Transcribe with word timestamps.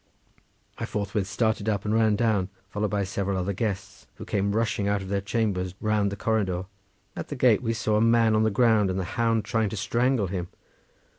I 0.79 0.85
forthwith 0.87 1.27
started 1.27 1.69
up 1.69 1.85
and 1.85 1.93
ran 1.93 2.15
down, 2.15 2.49
followed 2.71 2.89
by 2.89 3.03
several 3.03 3.37
other 3.37 3.53
guests 3.53 4.07
who 4.15 4.25
came 4.25 4.51
rushing 4.55 4.87
out 4.87 5.03
of 5.03 5.09
their 5.09 5.21
chambers 5.21 5.75
round 5.79 6.11
the 6.11 6.15
corridor. 6.15 6.65
At 7.15 7.27
the 7.27 7.35
gate 7.35 7.61
we 7.61 7.73
saw 7.73 7.97
a 7.97 8.01
man 8.01 8.33
on 8.35 8.41
the 8.41 8.49
ground, 8.49 8.89
and 8.89 8.99
the 8.99 9.03
hound 9.03 9.45
trying 9.45 9.69
to 9.69 9.77
strangle 9.77 10.25
him. 10.25 10.47